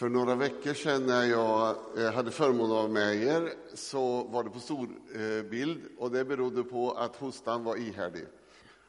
För 0.00 0.08
några 0.08 0.34
veckor 0.34 0.74
sedan 0.74 1.06
när 1.06 1.24
jag 1.24 1.76
eh, 1.98 2.12
hade 2.12 2.30
förmånen 2.30 2.76
av 2.76 2.90
med 2.90 3.16
er 3.16 3.52
så 3.74 4.24
var 4.24 4.44
det 4.44 4.50
på 4.50 4.60
storbild 4.60 5.84
eh, 5.84 5.98
och 5.98 6.10
det 6.10 6.24
berodde 6.24 6.62
på 6.62 6.92
att 6.92 7.16
hostan 7.16 7.64
var 7.64 7.76
ihärdig. 7.76 8.26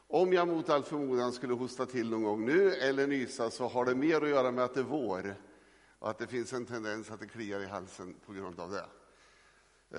Om 0.08 0.32
jag 0.32 0.48
mot 0.48 0.70
all 0.70 0.82
förmodan 0.82 1.32
skulle 1.32 1.54
hosta 1.54 1.86
till 1.86 2.10
någon 2.10 2.22
gång 2.22 2.46
nu 2.46 2.72
eller 2.72 3.06
nysa 3.06 3.50
så 3.50 3.68
har 3.68 3.84
det 3.84 3.94
mer 3.94 4.20
att 4.22 4.28
göra 4.28 4.50
med 4.50 4.64
att 4.64 4.74
det 4.74 4.80
är 4.80 4.84
vår 4.84 5.36
och 5.98 6.10
att 6.10 6.18
det 6.18 6.26
finns 6.26 6.52
en 6.52 6.66
tendens 6.66 7.10
att 7.10 7.20
det 7.20 7.26
kliar 7.26 7.60
i 7.60 7.66
halsen 7.66 8.14
på 8.26 8.32
grund 8.32 8.60
av 8.60 8.70
det. 8.70 8.86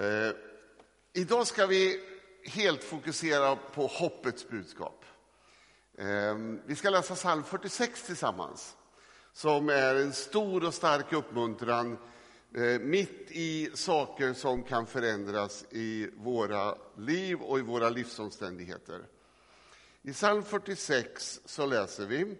Eh, 0.05 0.35
idag 1.13 1.47
ska 1.47 1.65
vi 1.65 2.01
helt 2.43 2.83
fokusera 2.83 3.55
på 3.55 3.87
hoppets 3.87 4.47
budskap. 4.49 5.05
Eh, 5.97 6.35
vi 6.65 6.75
ska 6.75 6.89
läsa 6.89 7.15
psalm 7.15 7.43
46 7.43 8.03
tillsammans 8.03 8.75
som 9.33 9.69
är 9.69 9.95
en 9.95 10.13
stor 10.13 10.65
och 10.65 10.73
stark 10.73 11.13
uppmuntran 11.13 11.97
eh, 12.55 12.79
mitt 12.79 13.31
i 13.31 13.69
saker 13.73 14.33
som 14.33 14.63
kan 14.63 14.87
förändras 14.87 15.65
i 15.69 16.09
våra 16.15 16.75
liv 16.97 17.41
och 17.41 17.59
i 17.59 17.61
våra 17.61 17.89
livsomständigheter. 17.89 19.05
I 20.01 20.13
psalm 20.13 20.43
46 20.43 21.41
så 21.45 21.65
läser 21.65 22.05
vi 22.05 22.35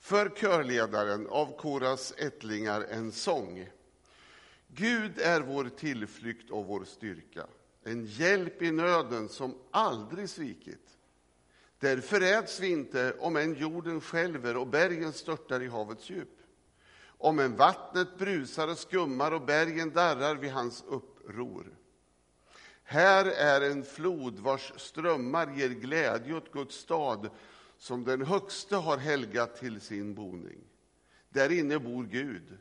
för 0.00 0.28
körledaren 0.28 1.26
av 1.26 1.56
Koras 1.56 2.14
ättlingar 2.16 2.86
en 2.90 3.12
sång. 3.12 3.68
Gud 4.66 5.18
är 5.18 5.40
vår 5.40 5.68
tillflykt 5.68 6.50
och 6.50 6.66
vår 6.66 6.84
styrka, 6.84 7.46
en 7.84 8.06
hjälp 8.06 8.62
i 8.62 8.70
nöden 8.70 9.28
som 9.28 9.58
aldrig 9.70 10.28
svikit. 10.28 10.97
Därför 11.78 12.20
räds 12.20 12.60
vi 12.60 12.70
inte 12.70 13.14
om 13.18 13.36
än 13.36 13.54
jorden 13.54 14.00
skälver 14.00 14.56
och 14.56 14.66
bergen 14.66 15.12
störtar 15.12 15.62
i 15.62 15.66
havets 15.66 16.10
djup. 16.10 16.38
Om 17.04 17.38
än 17.38 17.56
vattnet 17.56 18.18
brusar 18.18 18.68
och 18.68 18.78
skummar 18.78 19.32
och 19.32 19.42
bergen 19.42 19.90
darrar 19.90 20.34
vid 20.34 20.50
hans 20.50 20.84
uppror. 20.88 21.74
Här 22.82 23.24
är 23.26 23.60
en 23.70 23.84
flod 23.84 24.38
vars 24.38 24.72
strömmar 24.76 25.56
ger 25.56 25.68
glädje 25.68 26.34
åt 26.34 26.52
Guds 26.52 26.76
stad 26.76 27.30
som 27.78 28.04
den 28.04 28.22
högste 28.22 28.76
har 28.76 28.96
helgat 28.96 29.56
till 29.56 29.80
sin 29.80 30.14
boning. 30.14 30.58
Där 31.28 31.52
inne 31.52 31.78
bor 31.78 32.04
Gud. 32.04 32.58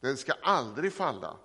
Den 0.00 0.16
ska 0.16 0.32
aldrig 0.32 0.92
falla. 0.92 1.36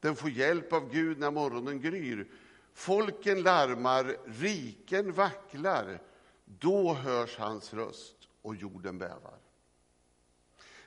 Den 0.00 0.16
får 0.16 0.30
hjälp 0.30 0.72
av 0.72 0.90
Gud 0.92 1.18
när 1.18 1.30
morgonen 1.30 1.80
gryr. 1.80 2.28
Folken 2.76 3.42
larmar, 3.42 4.16
riken 4.24 5.12
vacklar. 5.12 6.02
Då 6.44 6.94
hörs 6.94 7.36
hans 7.38 7.74
röst 7.74 8.16
och 8.42 8.56
jorden 8.56 8.98
bävar. 8.98 9.38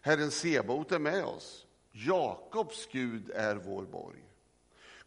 Herren 0.02 0.31
Sebaot 0.31 0.92
är 0.92 1.00
med 1.00 1.26
oss. 1.26 1.66
Jakobs 1.92 2.88
Gud 2.92 3.30
är 3.30 3.56
vår 3.56 3.84
borg. 3.84 4.23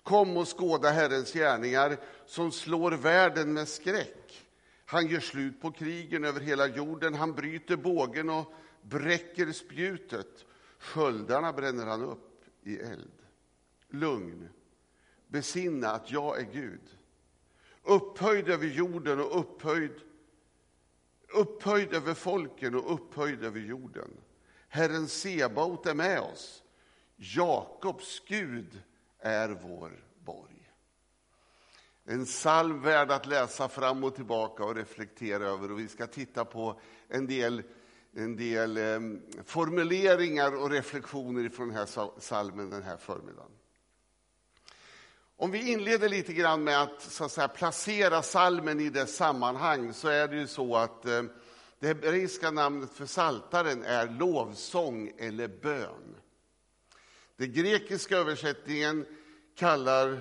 Kom 0.03 0.37
och 0.37 0.59
skåda 0.59 0.91
Herrens 0.91 1.33
gärningar 1.33 1.97
som 2.27 2.53
slår 2.53 2.93
världen 2.93 3.53
med 3.53 3.69
skräck. 3.69 4.47
Han 4.85 5.07
gör 5.07 5.21
slut 5.21 5.61
på 5.61 5.71
krigen 5.71 6.25
över 6.25 6.41
hela 6.41 6.67
jorden. 6.67 7.15
Han 7.15 7.33
bryter 7.33 7.77
bågen 7.77 8.31
och 8.31 8.53
bräcker 8.83 9.53
spjutet. 9.53 10.45
Sköldarna 10.79 11.53
bränner 11.53 11.87
han 11.87 12.03
upp 12.03 12.45
i 12.63 12.79
eld. 12.79 13.13
Lugn 13.89 14.49
besinna 15.33 15.91
att 15.91 16.11
jag 16.11 16.41
är 16.41 16.45
Gud. 16.53 16.99
Upphöjd 17.83 18.49
över 18.49 18.67
jorden 18.67 19.21
och 19.21 19.41
upphöjd, 19.41 20.01
upphöjd 21.29 21.95
över 21.95 22.15
folken 22.15 22.75
och 22.75 22.95
upphöjd 22.95 23.45
över 23.45 23.61
jorden. 23.61 24.11
Herren 24.69 25.09
Sebaot 25.09 25.87
är 25.87 25.95
med 25.95 26.21
oss. 26.21 26.63
Jakobs 27.17 28.23
Gud 28.27 28.83
är 29.19 29.49
vår 29.49 30.05
borg. 30.25 30.71
En 32.05 32.25
psalm 32.25 32.83
värd 32.83 33.11
att 33.11 33.27
läsa 33.27 33.69
fram 33.69 34.05
och 34.05 34.15
tillbaka 34.15 34.65
och 34.65 34.75
reflektera 34.75 35.45
över. 35.45 35.73
Och 35.73 35.79
vi 35.79 35.89
ska 35.89 36.07
titta 36.07 36.45
på 36.45 36.81
en 37.09 37.27
del, 37.27 37.63
en 38.13 38.37
del 38.37 38.77
eh, 38.77 39.01
formuleringar 39.45 40.57
och 40.57 40.71
reflektioner 40.71 41.49
från 41.49 41.69
den 41.69 41.77
här 41.77 42.19
psalmen 42.19 42.71
den 42.71 42.83
här 42.83 42.97
förmiddagen. 42.97 43.52
Om 45.43 45.51
vi 45.51 45.73
inleder 45.73 46.09
lite 46.09 46.33
grann 46.33 46.65
med 46.65 46.83
att, 46.83 47.03
så 47.03 47.25
att 47.25 47.33
säga, 47.33 47.49
placera 47.49 48.23
salmen 48.23 48.81
i 48.81 48.91
dess 48.91 49.17
sammanhang 49.17 49.95
så 49.95 50.09
är 50.09 50.29
det 50.29 50.37
ju 50.37 50.47
så 50.47 50.77
att 50.77 51.07
eh, 51.07 51.23
det 51.79 51.87
hebreiska 51.87 52.51
namnet 52.51 52.91
för 52.93 53.07
saltaren 53.07 53.85
är 53.85 54.09
lovsång 54.09 55.13
eller 55.19 55.49
bön. 55.49 56.17
Den 57.37 57.53
grekiska 57.53 58.17
översättningen 58.17 59.07
kallar, 59.57 60.21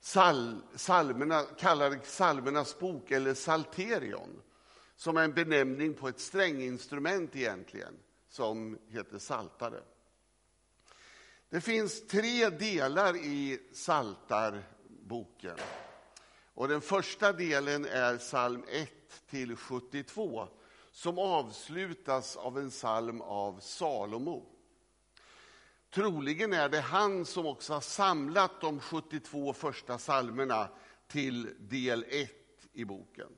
sal, 0.00 0.62
salmerna, 0.74 1.42
kallar 1.42 1.98
salmernas 2.04 2.78
bok 2.78 3.10
eller 3.10 3.34
salterion 3.34 4.42
som 4.96 5.16
är 5.16 5.24
en 5.24 5.34
benämning 5.34 5.94
på 5.94 6.08
ett 6.08 6.20
stränginstrument 6.20 7.36
egentligen 7.36 7.94
som 8.28 8.78
heter 8.88 9.18
saltare. 9.18 9.80
Det 11.52 11.60
finns 11.60 12.06
tre 12.06 12.50
delar 12.50 13.16
i 13.16 13.60
Saltarboken. 13.72 15.56
Och 16.54 16.68
den 16.68 16.80
första 16.80 17.32
delen 17.32 17.84
är 17.84 18.18
psalm 18.18 18.64
1 18.68 18.90
till 19.30 19.56
72 19.56 20.48
som 20.92 21.18
avslutas 21.18 22.36
av 22.36 22.58
en 22.58 22.70
psalm 22.70 23.20
av 23.20 23.60
Salomo. 23.60 24.46
Troligen 25.90 26.52
är 26.52 26.68
det 26.68 26.80
han 26.80 27.24
som 27.24 27.46
också 27.46 27.72
har 27.72 27.80
samlat 27.80 28.60
de 28.60 28.80
72 28.80 29.52
första 29.52 29.98
psalmerna 29.98 30.68
till 31.08 31.54
del 31.58 32.04
1 32.08 32.30
i 32.72 32.84
boken. 32.84 33.28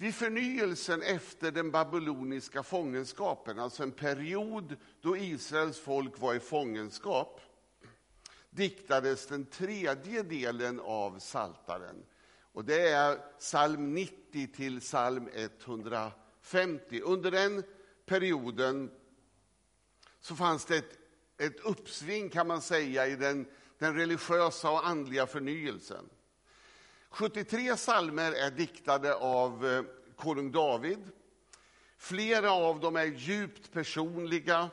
Vid 0.00 0.14
förnyelsen 0.14 1.02
efter 1.02 1.50
den 1.50 1.70
babyloniska 1.70 2.62
fångenskapen, 2.62 3.58
alltså 3.58 3.82
en 3.82 3.92
period 3.92 4.76
då 5.00 5.16
Israels 5.16 5.78
folk 5.78 6.20
var 6.20 6.34
i 6.34 6.40
fångenskap, 6.40 7.40
diktades 8.50 9.26
den 9.26 9.46
tredje 9.46 10.22
delen 10.22 10.80
av 10.80 11.18
Saltaren. 11.18 12.04
Och 12.52 12.64
det 12.64 12.88
är 12.88 13.38
psalm 13.38 13.94
90 13.94 14.46
till 14.46 14.80
psalm 14.80 15.28
150. 15.34 17.00
Under 17.04 17.30
den 17.30 17.62
perioden 18.06 18.90
så 20.20 20.36
fanns 20.36 20.64
det 20.64 20.76
ett, 20.76 20.98
ett 21.38 21.60
uppsving 21.60 22.28
kan 22.28 22.46
man 22.46 22.62
säga 22.62 23.06
i 23.06 23.16
den, 23.16 23.46
den 23.78 23.94
religiösa 23.94 24.70
och 24.70 24.86
andliga 24.86 25.26
förnyelsen. 25.26 26.08
73 27.10 27.76
psalmer 27.76 28.32
är 28.32 28.50
diktade 28.50 29.14
av 29.14 29.66
eh, 29.66 29.82
konung 30.16 30.52
David. 30.52 31.10
Flera 31.96 32.52
av 32.52 32.80
dem 32.80 32.96
är 32.96 33.04
djupt 33.04 33.72
personliga. 33.72 34.70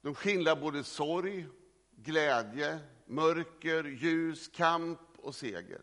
De 0.00 0.14
skildrar 0.14 0.56
både 0.56 0.84
sorg, 0.84 1.46
glädje, 1.96 2.78
mörker, 3.06 3.84
ljus, 3.84 4.48
kamp 4.48 5.00
och 5.16 5.34
seger. 5.34 5.80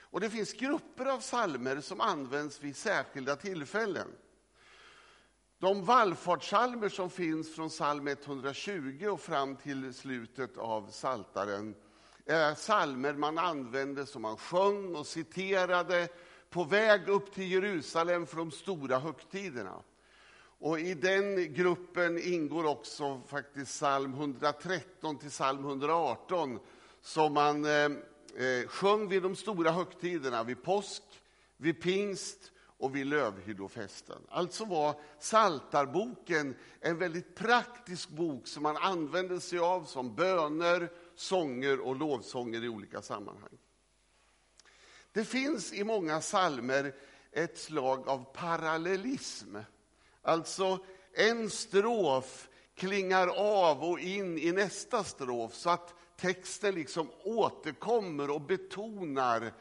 Och 0.00 0.20
Det 0.20 0.30
finns 0.30 0.52
grupper 0.52 1.06
av 1.06 1.20
psalmer 1.20 1.80
som 1.80 2.00
används 2.00 2.60
vid 2.60 2.76
särskilda 2.76 3.36
tillfällen. 3.36 4.08
De 5.58 5.84
vallfartssalmer 5.84 6.88
som 6.88 7.10
finns 7.10 7.54
från 7.54 7.68
psalm 7.68 8.08
120 8.08 9.06
och 9.06 9.20
fram 9.20 9.56
till 9.56 9.94
slutet 9.94 10.56
av 10.58 10.88
Saltaren 10.90 11.74
Eh, 12.26 12.54
psalmer 12.54 13.12
man 13.12 13.38
använde 13.38 14.06
som 14.06 14.22
man 14.22 14.36
sjöng 14.36 14.94
och 14.94 15.06
citerade 15.06 16.08
på 16.50 16.64
väg 16.64 17.08
upp 17.08 17.34
till 17.34 17.52
Jerusalem 17.52 18.26
för 18.26 18.36
de 18.36 18.50
stora 18.50 18.98
högtiderna. 18.98 19.82
Och 20.58 20.80
I 20.80 20.94
den 20.94 21.54
gruppen 21.54 22.18
ingår 22.18 22.66
också 22.66 23.20
faktiskt 23.26 23.72
psalm 23.72 24.14
113 24.14 25.18
till 25.18 25.30
psalm 25.30 25.64
118 25.64 26.58
som 27.00 27.34
man 27.34 27.64
eh, 27.64 27.84
eh, 28.36 28.66
sjöng 28.68 29.08
vid 29.08 29.22
de 29.22 29.36
stora 29.36 29.70
högtiderna, 29.70 30.42
vid 30.42 30.62
påsk, 30.62 31.02
vid 31.56 31.82
pingst 31.82 32.52
och 32.78 32.96
vid 32.96 33.06
lövhyddofesten. 33.06 34.22
Alltså 34.28 34.64
var 34.64 34.94
Saltarboken 35.18 36.54
en 36.80 36.98
väldigt 36.98 37.34
praktisk 37.34 38.08
bok 38.08 38.46
som 38.46 38.62
man 38.62 38.76
använde 38.76 39.40
sig 39.40 39.58
av 39.58 39.84
som 39.84 40.14
böner, 40.14 40.90
sånger 41.16 41.80
och 41.80 41.96
lovsånger 41.96 42.64
i 42.64 42.68
olika 42.68 43.02
sammanhang. 43.02 43.58
Det 45.12 45.24
finns 45.24 45.72
i 45.72 45.84
många 45.84 46.20
salmer 46.20 46.94
ett 47.32 47.58
slag 47.58 48.08
av 48.08 48.24
parallellism. 48.34 49.56
Alltså 50.22 50.84
en 51.12 51.50
strof 51.50 52.48
klingar 52.74 53.28
av 53.36 53.84
och 53.84 54.00
in 54.00 54.38
i 54.38 54.52
nästa 54.52 55.04
strof 55.04 55.54
så 55.54 55.70
att 55.70 55.94
texten 56.16 56.74
liksom 56.74 57.10
återkommer 57.24 58.30
och 58.30 58.40
betonar 58.40 59.52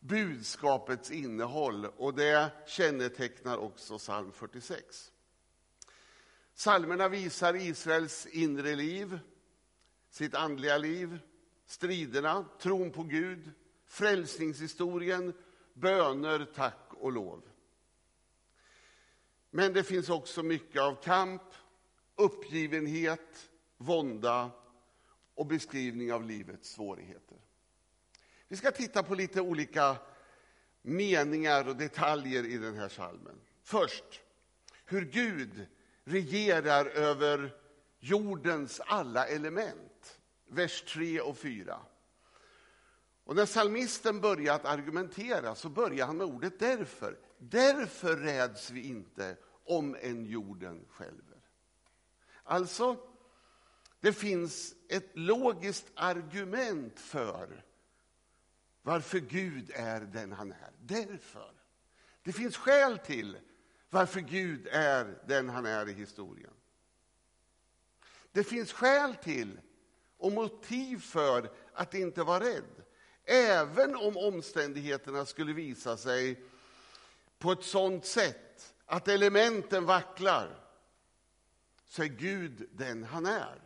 budskapets 0.00 1.10
innehåll. 1.10 1.86
Och 1.86 2.14
Det 2.14 2.50
kännetecknar 2.66 3.56
också 3.58 3.98
psalm 3.98 4.32
46. 4.32 5.12
Salmerna 6.54 7.08
visar 7.08 7.56
Israels 7.56 8.26
inre 8.26 8.76
liv, 8.76 9.18
sitt 10.16 10.34
andliga 10.34 10.78
liv, 10.78 11.18
striderna, 11.66 12.44
tron 12.60 12.90
på 12.90 13.02
Gud, 13.02 13.50
frälsningshistorien, 13.86 15.32
böner, 15.74 16.46
tack 16.54 16.88
och 16.90 17.12
lov. 17.12 17.42
Men 19.50 19.72
det 19.72 19.82
finns 19.82 20.08
också 20.08 20.42
mycket 20.42 20.82
av 20.82 21.02
kamp, 21.02 21.42
uppgivenhet, 22.14 23.50
vånda 23.76 24.50
och 25.34 25.46
beskrivning 25.46 26.12
av 26.12 26.24
livets 26.24 26.70
svårigheter. 26.70 27.38
Vi 28.48 28.56
ska 28.56 28.70
titta 28.70 29.02
på 29.02 29.14
lite 29.14 29.40
olika 29.40 29.96
meningar 30.82 31.68
och 31.68 31.76
detaljer 31.76 32.44
i 32.44 32.56
den 32.56 32.74
här 32.74 32.88
salmen. 32.88 33.40
Först, 33.62 34.20
hur 34.84 35.04
Gud 35.04 35.66
regerar 36.04 36.86
över 36.86 37.65
jordens 37.98 38.80
alla 38.80 39.26
element. 39.26 40.20
Vers 40.48 40.82
3 40.82 41.20
och 41.20 41.38
4. 41.38 41.80
Och 43.24 43.36
när 43.36 43.46
salmisten 43.46 44.20
börjar 44.20 44.54
att 44.54 44.64
argumentera 44.64 45.54
så 45.54 45.68
börjar 45.68 46.06
han 46.06 46.16
med 46.16 46.26
ordet 46.26 46.58
därför. 46.58 47.18
Därför 47.38 48.16
räds 48.16 48.70
vi 48.70 48.88
inte 48.88 49.36
om 49.64 49.96
en 50.00 50.26
jorden 50.26 50.84
skälver. 50.88 51.40
Alltså, 52.42 52.96
det 54.00 54.12
finns 54.12 54.74
ett 54.88 55.10
logiskt 55.14 55.86
argument 55.94 57.00
för 57.00 57.64
varför 58.82 59.18
Gud 59.18 59.70
är 59.74 60.00
den 60.00 60.32
han 60.32 60.52
är. 60.52 60.72
Därför. 60.78 61.52
Det 62.22 62.32
finns 62.32 62.56
skäl 62.56 62.98
till 62.98 63.38
varför 63.90 64.20
Gud 64.20 64.68
är 64.70 65.22
den 65.26 65.48
han 65.48 65.66
är 65.66 65.88
i 65.88 65.92
historien. 65.92 66.52
Det 68.36 68.44
finns 68.44 68.72
skäl 68.72 69.14
till 69.14 69.60
och 70.16 70.32
motiv 70.32 71.00
för 71.00 71.50
att 71.72 71.94
inte 71.94 72.22
vara 72.22 72.44
rädd. 72.44 72.84
Även 73.24 73.96
om 73.96 74.16
omständigheterna 74.16 75.26
skulle 75.26 75.52
visa 75.52 75.96
sig 75.96 76.42
på 77.38 77.52
ett 77.52 77.64
sådant 77.64 78.04
sätt 78.04 78.74
att 78.86 79.08
elementen 79.08 79.84
vacklar 79.84 80.64
så 81.86 82.02
är 82.02 82.06
Gud 82.06 82.68
den 82.72 83.04
han 83.04 83.26
är. 83.26 83.60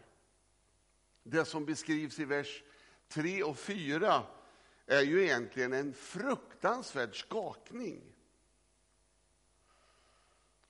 Det 1.23 1.45
som 1.45 1.65
beskrivs 1.65 2.19
i 2.19 2.25
vers 2.25 2.63
3 3.09 3.43
och 3.43 3.59
4 3.59 4.23
är 4.87 5.03
ju 5.03 5.23
egentligen 5.23 5.73
en 5.73 5.95
fruktansvärd 5.95 7.21
skakning. 7.21 8.03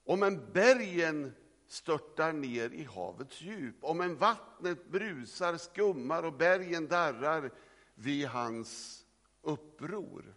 Om 0.03 0.23
en 0.23 0.51
bergen 0.53 1.33
störtar 1.71 2.33
ner 2.33 2.69
i 2.73 2.83
havets 2.83 3.41
djup, 3.41 3.75
om 3.81 4.01
en 4.01 4.15
vattnet 4.15 4.87
brusar, 4.87 5.57
skummar 5.57 6.23
och 6.23 6.33
bergen 6.33 6.87
darrar 6.87 7.51
vid 7.95 8.27
hans 8.27 9.03
uppror. 9.41 10.35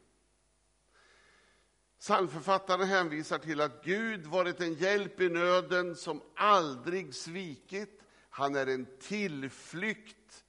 Psalmförfattaren 1.98 2.88
hänvisar 2.88 3.38
till 3.38 3.60
att 3.60 3.84
Gud 3.84 4.26
varit 4.26 4.60
en 4.60 4.74
hjälp 4.74 5.20
i 5.20 5.28
nöden 5.28 5.96
som 5.96 6.22
aldrig 6.34 7.14
svikit. 7.14 8.02
Han 8.30 8.56
är 8.56 8.66
en 8.66 8.86
tillflykt 9.00 10.44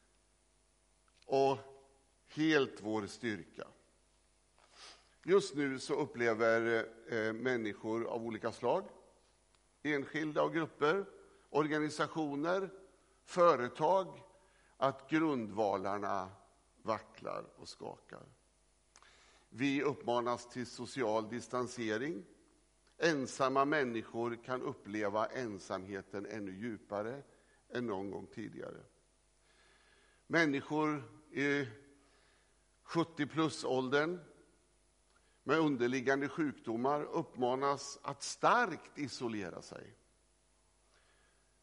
och 1.25 1.57
helt 2.27 2.81
vår 2.81 3.07
styrka. 3.07 3.67
Just 5.23 5.55
nu 5.55 5.79
så 5.79 5.93
upplever 5.93 6.85
eh, 7.09 7.33
människor 7.33 8.05
av 8.05 8.25
olika 8.25 8.51
slag, 8.51 8.87
enskilda 9.85 10.43
och 10.43 10.53
grupper, 10.53 11.05
organisationer, 11.49 12.69
företag, 13.23 14.21
att 14.77 15.09
grundvalarna 15.09 16.29
vacklar 16.81 17.45
och 17.55 17.67
skakar. 17.67 18.23
Vi 19.49 19.83
uppmanas 19.83 20.49
till 20.49 20.65
social 20.65 21.29
distansering. 21.29 22.25
Ensamma 22.97 23.65
människor 23.65 24.43
kan 24.45 24.61
uppleva 24.61 25.25
ensamheten 25.25 26.25
ännu 26.25 26.51
djupare 26.51 27.21
än 27.69 27.87
någon 27.87 28.11
gång 28.11 28.27
tidigare. 28.27 28.83
Människor 30.27 31.03
i 31.31 31.67
70-plus-åldern 32.85 34.19
med 35.47 35.59
underliggande 35.59 36.29
sjukdomar 36.29 37.03
uppmanas 37.03 37.99
att 38.01 38.23
starkt 38.23 38.97
isolera 38.97 39.61
sig. 39.61 39.97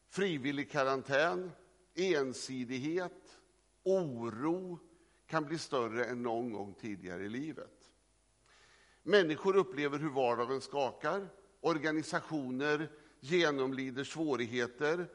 Frivillig 0.09 0.71
karantän, 0.71 1.51
ensidighet, 1.95 3.39
oro 3.83 4.79
kan 5.27 5.45
bli 5.45 5.57
större 5.57 6.05
än 6.05 6.23
någon 6.23 6.53
gång 6.53 6.73
tidigare 6.73 7.23
i 7.23 7.29
livet. 7.29 7.91
Människor 9.03 9.55
upplever 9.55 9.99
hur 9.99 10.09
vardagen 10.09 10.61
skakar, 10.61 11.27
organisationer 11.61 12.91
genomlider 13.19 14.03
svårigheter 14.03 15.07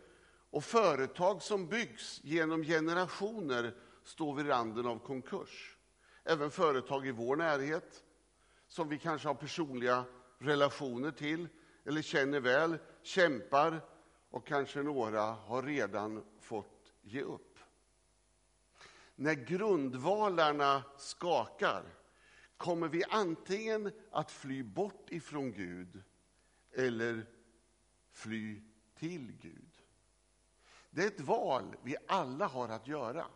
och 0.51 0.65
företag 0.65 1.43
som 1.43 1.69
byggs 1.69 2.21
genom 2.25 2.63
generationer 2.63 3.75
står 4.05 4.35
vid 4.35 4.49
randen 4.49 4.87
av 4.87 4.99
konkurs. 4.99 5.77
Även 6.25 6.51
företag 6.51 7.07
i 7.07 7.11
vår 7.11 7.37
närhet, 7.37 8.05
som 8.69 8.89
vi 8.89 8.99
kanske 8.99 9.29
har 9.29 9.35
personliga 9.35 10.05
relationer 10.39 11.11
till 11.11 11.49
eller 11.85 12.03
känner 12.03 12.41
väl, 12.41 12.79
kämpar 13.03 13.81
och 14.31 14.47
kanske 14.47 14.83
några 14.83 15.23
har 15.23 15.63
redan 15.63 16.25
fått 16.41 16.93
ge 17.03 17.23
upp. 17.23 17.59
När 19.15 19.35
grundvalarna 19.35 20.83
skakar 20.99 21.85
kommer 22.57 22.89
vi 22.89 23.05
antingen 23.05 23.93
att 24.11 24.31
fly 24.31 24.63
bort 24.63 25.11
ifrån 25.11 25.53
Gud 25.53 26.03
eller 26.73 27.27
fly 28.13 28.63
till 28.95 29.33
Gud. 29.41 29.83
Det 30.91 31.03
är 31.03 31.07
ett 31.07 31.21
val 31.21 31.77
vi 31.83 31.97
alla 32.09 32.47
har 32.47 32.69
att 32.69 32.87
göra. 32.87 33.27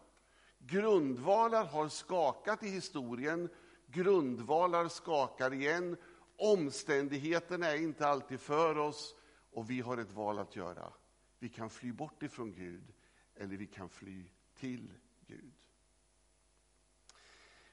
Grundvalar 0.58 1.64
har 1.64 1.88
skakat 1.88 2.62
i 2.62 2.69
historien, 2.69 3.49
grundvalar 3.93 4.89
skakar 4.89 5.55
igen. 5.55 5.97
Omständigheterna 6.37 7.67
är 7.67 7.77
inte 7.77 8.06
alltid 8.06 8.41
för 8.41 8.79
oss 8.79 9.15
och 9.53 9.71
vi 9.71 9.81
har 9.81 9.99
ett 9.99 10.12
val 10.12 10.39
att 10.39 10.56
göra. 10.56 10.93
Vi 11.39 11.49
kan 11.49 11.70
fly 11.70 11.93
bort 11.93 12.22
ifrån 12.22 12.53
Gud 12.53 12.93
eller 13.37 13.56
vi 13.56 13.67
kan 13.67 13.89
fly 13.89 14.25
till 14.55 14.93
Gud. 15.27 15.55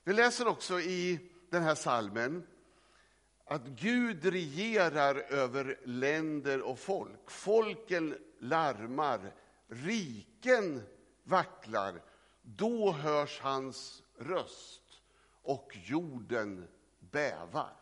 Vi 0.03 0.13
läser 0.13 0.47
också 0.47 0.79
i 0.79 1.29
den 1.49 1.63
här 1.63 1.75
salmen 1.75 2.47
att 3.45 3.65
Gud 3.65 4.25
regerar 4.25 5.15
över 5.15 5.79
länder 5.85 6.61
och 6.61 6.79
folk. 6.79 7.31
Folken 7.31 8.17
larmar, 8.39 9.33
riken 9.67 10.81
vacklar. 11.23 12.01
Då 12.41 12.91
hörs 12.91 13.39
hans 13.39 14.03
röst 14.17 14.78
och 15.49 15.77
jorden 15.83 16.67
bävar. 16.99 17.73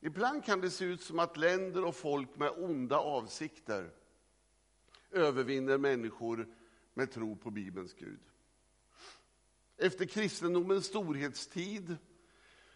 Ibland 0.00 0.44
kan 0.44 0.60
det 0.60 0.70
se 0.70 0.84
ut 0.84 1.02
som 1.02 1.18
att 1.18 1.36
länder 1.36 1.84
och 1.84 1.96
folk 1.96 2.36
med 2.36 2.50
onda 2.56 2.96
avsikter 2.96 3.90
övervinner 5.10 5.78
människor 5.78 6.48
med 6.94 7.12
tro 7.12 7.36
på 7.36 7.50
Bibelns 7.50 7.94
Gud. 7.94 8.20
Efter 9.76 10.04
kristendomens 10.04 10.86
storhetstid 10.86 11.96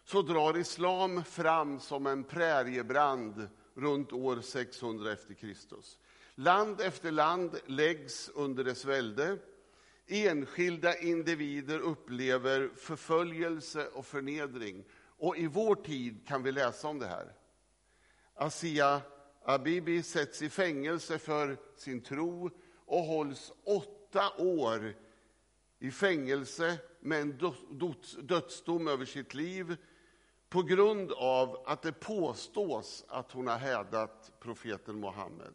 så 0.04 0.22
drar 0.22 0.58
islam 0.58 1.24
fram 1.24 1.80
som 1.80 2.06
en 2.06 2.24
präriebrand 2.24 3.48
runt 3.74 4.12
år 4.12 4.40
600 4.40 5.12
efter 5.12 5.34
Kristus. 5.34 5.98
Land 6.34 6.80
efter 6.80 7.10
land 7.10 7.60
läggs 7.66 8.28
under 8.28 8.64
dess 8.64 8.84
välde. 8.84 9.38
Enskilda 10.06 10.98
individer 10.98 11.78
upplever 11.78 12.70
förföljelse 12.76 13.86
och 13.86 14.06
förnedring. 14.06 14.84
Och 15.18 15.36
i 15.36 15.46
vår 15.46 15.74
tid 15.74 16.26
kan 16.26 16.42
vi 16.42 16.52
läsa 16.52 16.88
om 16.88 16.98
det 16.98 17.06
här. 17.06 17.32
Asia 18.34 19.00
Abibi 19.44 20.02
sätts 20.02 20.42
i 20.42 20.48
fängelse 20.50 21.18
för 21.18 21.56
sin 21.76 22.00
tro 22.00 22.50
och 22.86 23.02
hålls 23.02 23.52
åtta 23.64 24.32
år 24.38 24.94
i 25.78 25.90
fängelse 25.90 26.78
med 27.00 27.20
en 27.20 27.38
dödsdom 28.22 28.88
över 28.88 29.04
sitt 29.04 29.34
liv 29.34 29.76
på 30.48 30.62
grund 30.62 31.12
av 31.12 31.62
att 31.66 31.82
det 31.82 31.92
påstås 31.92 33.04
att 33.08 33.32
hon 33.32 33.46
har 33.46 33.58
hädat 33.58 34.32
profeten 34.40 35.00
Muhammed. 35.00 35.54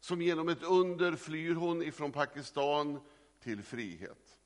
Som 0.00 0.22
genom 0.22 0.48
ett 0.48 0.62
under 0.62 1.16
flyr 1.16 1.54
hon 1.54 1.82
ifrån 1.82 2.12
Pakistan 2.12 3.00
till 3.40 3.62
frihet. 3.62 4.38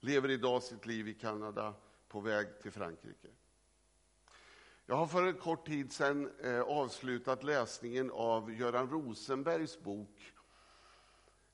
Lever 0.00 0.30
idag 0.30 0.62
sitt 0.62 0.86
liv 0.86 1.08
i 1.08 1.14
Kanada 1.14 1.74
på 2.08 2.20
väg 2.20 2.62
till 2.62 2.70
Frankrike. 2.70 3.28
Jag 4.86 4.96
har 4.96 5.06
för 5.06 5.26
en 5.26 5.34
kort 5.34 5.66
tid 5.66 5.92
sedan 5.92 6.30
eh, 6.44 6.60
avslutat 6.60 7.42
läsningen 7.42 8.10
av 8.10 8.52
Göran 8.52 8.90
Rosenbergs 8.90 9.80
bok 9.80 10.32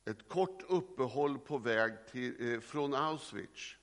Ett 0.05 0.29
kort 0.29 0.63
uppehåll 0.69 1.39
på 1.39 1.59
väg 1.59 1.93
till, 2.11 2.53
eh, 2.55 2.61
från 2.61 2.95
Auschwitz 2.95 3.77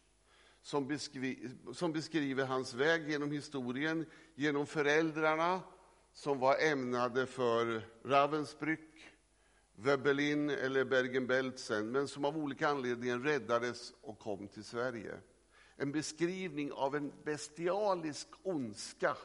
som, 0.61 0.87
beskri 0.87 1.49
som 1.73 1.93
beskriver 1.93 2.45
hans 2.45 2.73
väg 2.73 3.09
genom 3.09 3.31
historien, 3.31 4.05
genom 4.35 4.65
föräldrarna 4.65 5.61
som 6.13 6.39
var 6.39 6.57
ämnade 6.59 7.25
för 7.25 7.81
Ravensbrück, 8.03 8.92
Webelin 9.75 10.49
eller 10.49 10.85
Bergen-Belsen 10.85 11.91
men 11.91 12.07
som 12.07 12.25
av 12.25 12.37
olika 12.37 12.67
anledningar 12.67 13.19
räddades 13.19 13.93
och 14.01 14.19
kom 14.19 14.47
till 14.47 14.63
Sverige. 14.63 15.17
En 15.75 15.91
beskrivning 15.91 16.71
av 16.71 16.95
en 16.95 17.11
bestialisk 17.23 18.27
ondska 18.43 19.17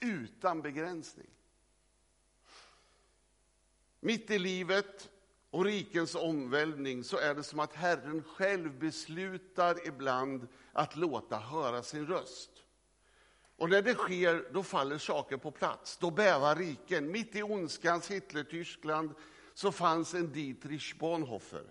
utan 0.00 0.62
begränsning. 0.62 1.30
Mitt 4.00 4.30
i 4.30 4.38
livet 4.38 5.10
och 5.50 5.64
rikens 5.64 6.14
omvälvning 6.14 7.04
så 7.04 7.16
är 7.16 7.34
det 7.34 7.42
som 7.42 7.60
att 7.60 7.74
Herren 7.74 8.22
själv 8.22 8.78
beslutar 8.78 9.86
ibland 9.86 10.48
att 10.72 10.96
låta 10.96 11.36
höra 11.36 11.82
sin 11.82 12.06
röst. 12.06 12.50
Och 13.56 13.70
när 13.70 13.82
det 13.82 13.94
sker, 13.94 14.48
då 14.52 14.62
faller 14.62 14.98
saker 14.98 15.36
på 15.36 15.50
plats. 15.50 15.96
Då 15.96 16.10
bävar 16.10 16.56
riken. 16.56 17.10
Mitt 17.10 17.36
i 17.36 17.42
ondskans 17.42 18.10
Hitler-Tyskland 18.10 19.14
så 19.54 19.72
fanns 19.72 20.14
en 20.14 20.32
Dietrich 20.32 20.98
Bonhoeffer. 20.98 21.64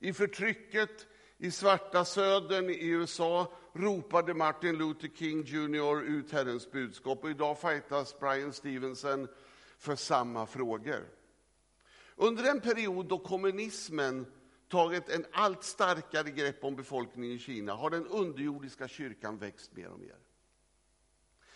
I 0.00 0.12
förtrycket 0.12 1.06
i 1.38 1.50
svarta 1.50 2.04
södern 2.04 2.70
i 2.70 2.88
USA 2.88 3.52
ropade 3.72 4.34
Martin 4.34 4.78
Luther 4.78 5.08
King 5.08 5.42
Jr 5.44 6.02
ut 6.02 6.32
Herrens 6.32 6.70
budskap 6.70 7.24
och 7.24 7.30
idag 7.30 7.60
fightas 7.60 8.18
Brian 8.18 8.52
Stevenson 8.52 9.28
för 9.78 9.96
samma 9.96 10.46
frågor. 10.46 11.08
Under 12.16 12.50
en 12.50 12.60
period 12.60 13.06
då 13.06 13.18
kommunismen 13.18 14.26
tagit 14.68 15.08
en 15.08 15.26
allt 15.32 15.64
starkare 15.64 16.30
grepp 16.30 16.64
om 16.64 16.76
befolkningen 16.76 17.36
i 17.36 17.38
Kina 17.38 17.74
har 17.74 17.90
den 17.90 18.06
underjordiska 18.06 18.88
kyrkan 18.88 19.38
växt 19.38 19.76
mer 19.76 19.88
och 19.88 20.00
mer. 20.00 20.16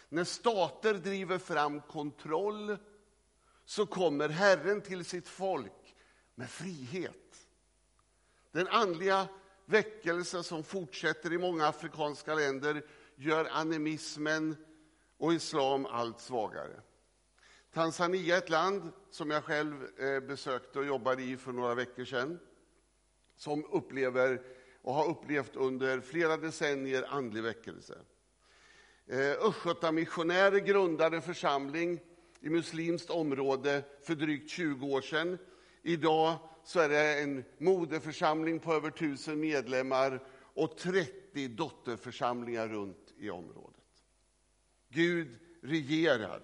När 0.08 0.24
stater 0.24 0.94
driver 0.94 1.38
fram 1.38 1.80
kontroll 1.80 2.76
så 3.64 3.86
kommer 3.86 4.28
Herren 4.28 4.80
till 4.80 5.04
sitt 5.04 5.28
folk 5.28 5.94
med 6.34 6.50
frihet. 6.50 7.48
Den 8.52 8.68
andliga 8.68 9.28
väckelse 9.64 10.42
som 10.42 10.64
fortsätter 10.64 11.32
i 11.32 11.38
många 11.38 11.66
afrikanska 11.66 12.34
länder 12.34 12.82
gör 13.16 13.48
animismen 13.52 14.56
och 15.18 15.32
islam 15.32 15.86
allt 15.86 16.20
svagare. 16.20 16.80
Tanzania 17.72 18.34
är 18.34 18.38
ett 18.38 18.50
land 18.50 18.92
som 19.10 19.30
jag 19.30 19.44
själv 19.44 20.00
eh, 20.00 20.20
besökte 20.20 20.78
och 20.78 20.86
jobbade 20.86 21.22
i 21.22 21.36
för 21.36 21.52
några 21.52 21.74
veckor 21.74 22.04
sedan 22.04 22.40
som 23.36 23.64
upplever 23.64 24.42
och 24.82 24.94
har 24.94 25.08
upplevt 25.08 25.56
under 25.56 26.00
flera 26.00 26.36
decennier 26.36 27.06
andlig 27.08 27.42
väckelse. 27.42 27.98
Eh, 29.06 29.46
Östgötamissionärer 29.48 30.58
grundade 30.58 31.16
en 31.16 31.22
församling 31.22 32.00
i 32.44 32.50
muslimskt 32.50 33.10
område 33.10 33.82
för 34.02 34.14
drygt 34.14 34.50
20 34.50 34.86
år 34.86 35.00
sedan. 35.00 35.38
Idag 35.82 36.36
så 36.64 36.80
är 36.80 36.88
det 36.88 37.20
en 37.22 37.44
moderförsamling 37.58 38.58
på 38.58 38.72
över 38.72 38.88
1000 38.88 39.40
medlemmar 39.40 40.26
och 40.54 40.76
30 40.76 41.48
dotterförsamlingar 41.48 42.68
runt 42.68 43.14
i 43.18 43.30
området. 43.30 43.80
Gud 44.88 45.38
regerar 45.62 46.40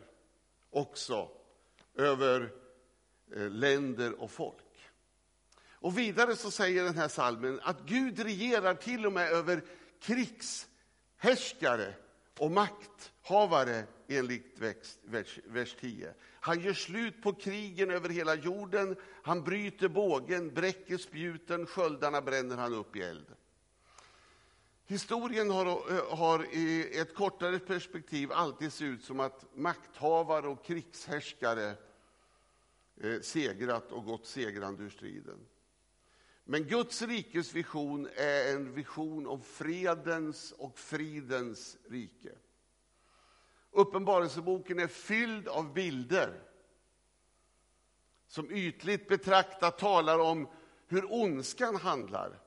också 0.70 1.28
över 1.94 2.52
eh, 3.36 3.50
länder 3.50 4.20
och 4.20 4.30
folk. 4.30 4.90
Och 5.62 5.98
vidare 5.98 6.36
så 6.36 6.50
säger 6.50 6.84
den 6.84 6.96
här 6.96 7.08
salmen 7.08 7.60
att 7.62 7.80
Gud 7.86 8.20
regerar 8.20 8.74
till 8.74 9.06
och 9.06 9.12
med 9.12 9.32
över 9.32 9.62
krigshärskare 10.00 11.94
och 12.40 12.50
makthavare 12.50 13.84
enligt 14.08 14.58
vers 15.44 15.76
10. 15.80 16.14
Han 16.40 16.60
gör 16.60 16.72
slut 16.72 17.22
på 17.22 17.32
krigen 17.32 17.90
över 17.90 18.08
hela 18.08 18.34
jorden, 18.34 18.96
han 19.22 19.42
bryter 19.42 19.88
bågen, 19.88 20.54
bräcker 20.54 20.98
spjuten, 20.98 21.66
sköldarna 21.66 22.20
bränner 22.20 22.56
han 22.56 22.74
upp 22.74 22.96
i 22.96 23.02
eld. 23.02 23.26
Historien 24.86 25.50
har, 25.50 25.66
eh, 25.66 26.16
har, 26.16 26.54
i 26.54 26.98
ett 26.98 27.14
kortare 27.14 27.58
perspektiv 27.58 28.32
alltid 28.32 28.72
sett 28.72 28.82
ut 28.82 29.04
som 29.04 29.20
att 29.20 29.44
makthavare 29.54 30.48
och 30.48 30.64
krigshärskare 30.64 31.74
eh, 33.00 33.20
segrat 33.20 33.92
och 33.92 34.04
gått 34.04 34.26
segrande 34.26 34.82
ur 34.82 34.90
striden. 34.90 35.38
Men 36.50 36.64
Guds 36.64 37.02
rikes 37.02 37.52
vision 37.52 38.08
är 38.16 38.54
en 38.54 38.74
vision 38.74 39.26
om 39.26 39.42
fredens 39.42 40.52
och 40.52 40.78
fridens 40.78 41.76
rike. 41.88 42.32
Uppenbarelseboken 43.70 44.78
är 44.78 44.86
fylld 44.86 45.48
av 45.48 45.72
bilder 45.72 46.42
som 48.26 48.50
ytligt 48.50 49.08
betraktat 49.08 49.78
talar 49.78 50.18
om 50.18 50.48
hur 50.86 51.12
ondskan 51.12 51.76
handlar. 51.76 52.38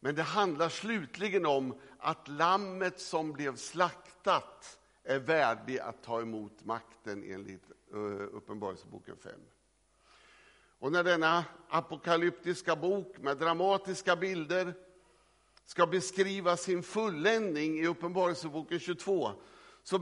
Men 0.00 0.14
det 0.14 0.22
handlar 0.22 0.68
slutligen 0.68 1.46
om 1.46 1.80
att 1.98 2.28
lammet 2.28 3.00
som 3.00 3.32
blev 3.32 3.56
slaktat 3.56 4.78
är 5.02 5.18
värdig 5.18 5.78
att 5.78 6.02
ta 6.02 6.20
emot 6.20 6.64
makten 6.64 7.24
enligt 7.24 7.70
eh, 7.92 7.98
Uppenbarelseboken 8.36 9.16
5. 9.16 9.32
Och 10.84 10.92
när 10.92 11.04
denna 11.04 11.44
apokalyptiska 11.68 12.76
bok 12.76 13.18
med 13.18 13.36
dramatiska 13.36 14.16
bilder 14.16 14.74
ska 15.64 15.86
beskriva 15.86 16.56
sin 16.56 16.82
fulländning 16.82 17.78
i 17.78 17.86
Uppenbarelseboken 17.86 18.78
22 18.78 19.32
så 19.82 19.98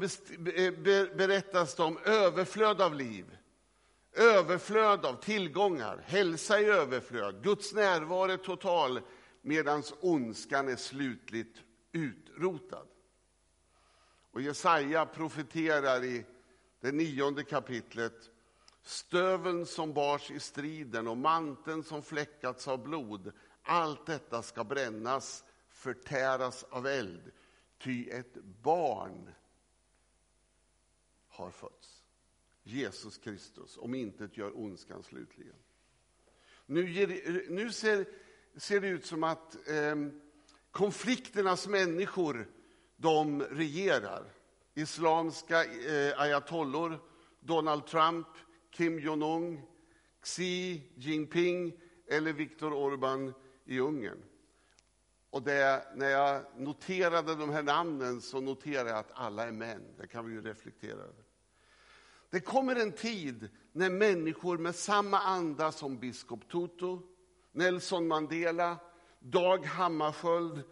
berättas 1.17 1.75
det 1.75 1.83
om 1.83 1.99
överflöd 2.05 2.81
av 2.81 2.95
liv, 2.95 3.37
överflöd 4.13 5.05
av 5.05 5.15
tillgångar, 5.15 6.03
hälsa 6.07 6.61
i 6.61 6.65
överflöd, 6.65 7.43
Guds 7.43 7.75
närvaro 7.75 8.31
är 8.31 8.37
total 8.37 9.01
medan 9.43 9.83
ondskan 10.01 10.69
är 10.69 10.77
slutligt 10.77 11.59
utrotad. 11.93 12.87
Och 14.31 14.43
Jesaja 14.43 15.07
profeterar 15.07 16.05
i 16.05 16.25
det 16.81 16.93
nionde 16.93 17.45
kapitlet 17.45 18.32
Stöven 18.83 19.67
som 19.67 19.93
bars 19.93 20.31
i 20.31 20.41
striden 20.41 21.09
och 21.09 21.17
manteln 21.17 21.85
som 21.85 22.03
fläckats 22.03 22.69
av 22.69 22.83
blod, 22.83 23.33
allt 23.63 24.07
detta 24.07 24.43
ska 24.43 24.65
brännas, 24.65 25.45
förtäras 25.69 26.65
av 26.71 26.87
eld. 26.87 27.33
Ty 27.79 28.11
ett 28.11 28.35
barn 28.63 29.31
har 31.29 31.51
fötts. 31.51 32.03
Jesus 32.63 33.19
Kristus, 33.19 33.79
om 33.79 33.95
inte 33.95 34.29
gör 34.33 34.59
ondskan 34.59 35.03
slutligen. 35.03 35.57
Nu, 36.67 36.91
ger, 36.91 37.51
nu 37.51 37.73
ser, 37.73 38.07
ser, 38.57 38.81
det 38.81 38.89
ut 38.89 39.07
som 39.07 39.25
att 39.25 39.69
eh, 39.69 39.97
konflikternas 40.71 41.67
människor, 41.67 42.49
de 42.97 43.43
regerar. 43.43 44.33
Islamska 44.75 45.65
eh, 45.65 46.21
ayatollor, 46.21 46.99
Donald 47.41 47.87
Trump, 47.87 48.27
Kim 48.73 48.99
Jong-Un, 48.99 49.61
Xi 50.23 50.83
Jinping 50.97 51.73
eller 52.09 52.33
Viktor 52.33 52.71
Orbán 52.71 53.35
i 53.65 53.79
Ungern. 53.79 54.23
Och 55.31 55.43
det, 55.43 55.87
när 55.95 56.09
jag 56.09 56.43
noterade 56.57 57.35
de 57.35 57.51
här 57.51 57.63
namnen 57.63 58.21
så 58.21 58.41
noterade 58.41 58.91
jag 58.91 58.99
att 58.99 59.13
alla 59.15 59.47
är 59.47 59.53
män. 59.53 59.95
Det 59.99 60.07
kan 60.07 60.27
vi 60.27 60.33
ju 60.33 60.43
reflektera 60.43 60.93
över. 60.93 61.25
Det 62.31 62.41
kommer 62.41 62.77
en 62.77 62.93
tid 62.93 63.49
när 63.73 63.91
människor 63.91 64.59
med 64.59 64.75
samma 64.75 65.19
anda 65.19 65.73
som 65.73 65.99
biskop 65.99 66.49
Tutu, 66.49 66.99
Nelson 67.53 68.09
Mandela, 68.09 68.77
Dag 69.19 69.67
Hammarskjöld 69.67 70.63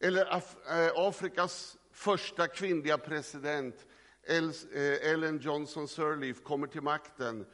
eller 0.00 0.26
Af 0.26 0.56
eh, 0.68 0.92
Afrikas 0.94 1.76
första 1.92 2.46
kvinnliga 2.46 2.98
president 2.98 3.86
Eh, 4.26 5.10
Ellen 5.10 5.38
Johnson 5.38 5.88
Sirleaf 5.88 6.42
kommer 6.42 6.66
till 6.66 6.82
makten. 6.82 7.46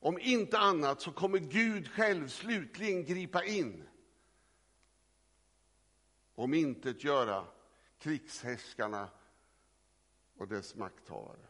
Om 0.00 0.18
inte 0.18 0.58
annat 0.58 1.00
så 1.00 1.12
kommer 1.12 1.38
Gud 1.38 1.88
själv 1.88 2.28
slutligen 2.28 3.04
gripa 3.04 3.44
in. 3.44 3.88
Om 6.34 6.54
inte 6.54 6.94
göra 6.98 7.46
krigshärskarna 7.98 9.08
och 10.36 10.48
dess 10.48 10.74
makthavare. 10.74 11.46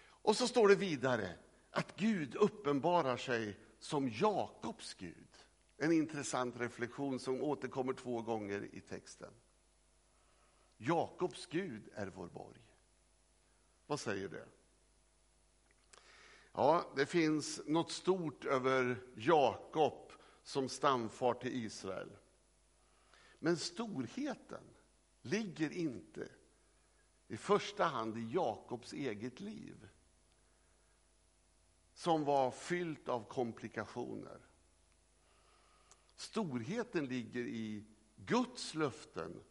Och 0.00 0.36
så 0.36 0.48
står 0.48 0.68
det 0.68 0.76
vidare 0.76 1.34
att 1.70 1.96
Gud 1.96 2.34
uppenbarar 2.34 3.16
sig 3.16 3.58
som 3.78 4.08
Jakobs 4.08 4.94
Gud. 4.94 5.28
En 5.76 5.92
intressant 5.92 6.60
reflektion 6.60 7.18
som 7.18 7.42
återkommer 7.42 7.92
två 7.92 8.22
gånger 8.22 8.68
i 8.72 8.80
texten. 8.80 9.32
Jakobs 10.78 11.46
Gud 11.46 11.88
är 11.94 12.06
vår 12.06 12.28
borg. 12.28 12.60
Vad 13.86 14.00
säger 14.00 14.28
det? 14.28 14.48
Ja, 16.52 16.92
det 16.96 17.06
finns 17.06 17.60
något 17.66 17.92
stort 17.92 18.44
över 18.44 19.02
Jakob 19.16 20.12
som 20.42 20.68
stamfar 20.68 21.34
till 21.34 21.64
Israel. 21.64 22.10
Men 23.38 23.56
storheten 23.56 24.64
ligger 25.22 25.72
inte 25.72 26.28
i 27.28 27.36
första 27.36 27.84
hand 27.84 28.18
i 28.18 28.32
Jakobs 28.32 28.92
eget 28.92 29.40
liv 29.40 29.88
som 31.94 32.24
var 32.24 32.50
fyllt 32.50 33.08
av 33.08 33.24
komplikationer. 33.24 34.40
Storheten 36.16 37.06
ligger 37.06 37.40
i 37.46 37.84
Guds 38.16 38.74
löften 38.74 39.44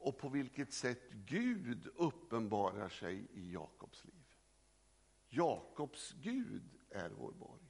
och 0.00 0.18
på 0.18 0.28
vilket 0.28 0.72
sätt 0.72 1.10
Gud 1.10 1.88
uppenbarar 1.94 2.88
sig 2.88 3.28
i 3.32 3.52
Jakobs 3.52 4.04
liv. 4.04 4.24
Jakobs 5.28 6.14
Gud 6.22 6.70
är 6.90 7.10
vår 7.10 7.32
borg. 7.32 7.62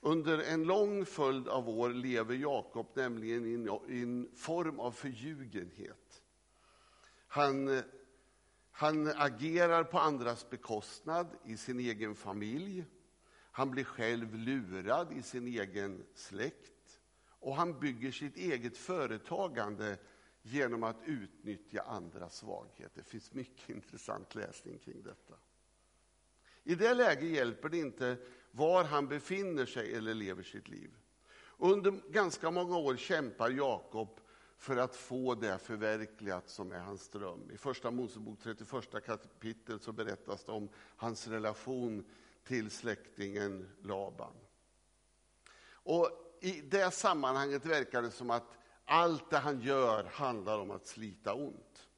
Under 0.00 0.38
en 0.38 0.64
lång 0.64 1.06
följd 1.06 1.48
av 1.48 1.68
år 1.68 1.90
lever 1.90 2.34
Jakob 2.34 2.86
nämligen 2.94 3.46
i 3.88 4.02
en 4.02 4.30
form 4.36 4.80
av 4.80 4.92
förljugenhet. 4.92 6.22
Han, 7.26 7.82
han 8.70 9.06
agerar 9.06 9.84
på 9.84 9.98
andras 9.98 10.50
bekostnad 10.50 11.26
i 11.44 11.56
sin 11.56 11.80
egen 11.80 12.14
familj. 12.14 12.84
Han 13.50 13.70
blir 13.70 13.84
själv 13.84 14.34
lurad 14.34 15.12
i 15.12 15.22
sin 15.22 15.46
egen 15.46 16.06
släkt 16.14 16.73
och 17.44 17.56
han 17.56 17.80
bygger 17.80 18.12
sitt 18.12 18.36
eget 18.36 18.76
företagande 18.76 19.98
genom 20.42 20.82
att 20.82 20.96
utnyttja 21.04 21.82
andras 21.82 22.36
svaghet. 22.36 22.92
Det 22.94 23.02
finns 23.02 23.32
mycket 23.32 23.68
intressant 23.68 24.34
läsning 24.34 24.78
kring 24.78 25.02
detta. 25.02 25.34
I 26.62 26.74
det 26.74 26.94
läget 26.94 27.30
hjälper 27.30 27.68
det 27.68 27.78
inte 27.78 28.16
var 28.50 28.84
han 28.84 29.08
befinner 29.08 29.66
sig 29.66 29.94
eller 29.94 30.14
lever 30.14 30.42
sitt 30.42 30.68
liv. 30.68 30.90
Under 31.58 31.92
ganska 32.10 32.50
många 32.50 32.76
år 32.76 32.96
kämpar 32.96 33.50
Jakob 33.50 34.20
för 34.56 34.76
att 34.76 34.96
få 34.96 35.34
det 35.34 35.58
förverkligat 35.58 36.48
som 36.48 36.72
är 36.72 36.80
hans 36.80 37.08
dröm. 37.08 37.50
I 37.50 37.56
Första 37.56 37.90
Mosebok 37.90 38.38
31 38.42 39.04
kapitel 39.06 39.80
så 39.80 39.92
berättas 39.92 40.44
det 40.44 40.52
om 40.52 40.68
hans 40.96 41.28
relation 41.28 42.04
till 42.44 42.70
släktingen 42.70 43.70
Laban. 43.82 44.32
Och 45.66 46.23
i 46.44 46.60
det 46.60 46.90
sammanhanget 46.90 47.66
verkar 47.66 48.02
det 48.02 48.10
som 48.10 48.30
att 48.30 48.58
allt 48.84 49.30
det 49.30 49.38
han 49.38 49.60
gör 49.60 50.04
handlar 50.04 50.58
om 50.58 50.70
att 50.70 50.86
slita 50.86 51.34
ont. 51.34 51.88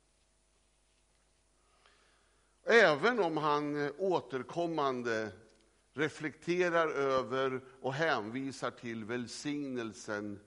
Även 2.64 3.18
om 3.18 3.36
han 3.36 3.92
återkommande 3.98 5.32
reflekterar 5.92 6.88
över 6.88 7.60
och 7.80 7.94
hänvisar 7.94 8.70
till 8.70 9.04
välsignelsen 9.04 10.40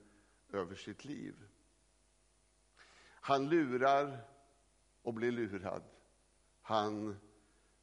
över 0.52 0.74
sitt 0.74 1.04
liv. 1.04 1.34
Han 3.20 3.48
lurar 3.48 4.18
och 5.02 5.14
blir 5.14 5.32
lurad. 5.32 5.82
Han 6.62 7.20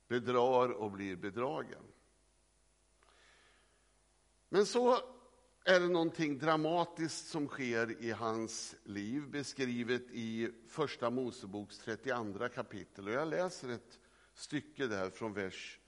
bedrar 0.07 0.69
och 0.69 0.91
blir 0.91 1.15
bedragen. 1.15 1.83
Men 4.49 4.65
så 4.65 5.16
är 5.69 5.79
det 5.79 5.87
någonting 5.87 6.39
dramatiskt 6.39 7.27
som 7.27 7.47
sker 7.47 8.01
i 8.03 8.11
hans 8.11 8.75
liv 8.83 9.29
beskrivet 9.29 10.11
i 10.11 10.51
Första 10.67 11.09
Moseboks 11.09 11.77
32 11.77 12.49
kapitel. 12.49 13.07
Och 13.07 13.13
jag 13.13 13.27
läser 13.27 13.69
ett 13.69 13.99
stycke 14.33 14.87
där 14.87 15.09
från 15.09 15.33
vers 15.33 15.79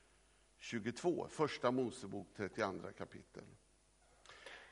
22, 0.58 1.28
Första 1.30 1.72
Mosebok 1.72 2.28
32 2.36 2.72
kapitel. 2.98 3.44